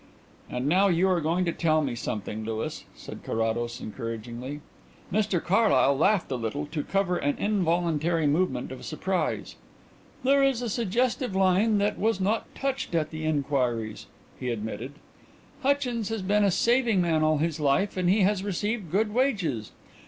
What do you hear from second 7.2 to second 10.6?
involuntary movement of surprise. "There